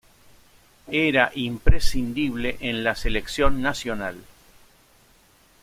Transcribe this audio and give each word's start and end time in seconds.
Era 0.91 1.31
imprescindible 1.35 2.57
en 2.59 2.83
la 2.83 2.95
Selección 2.95 3.61
Nacional. 3.61 4.15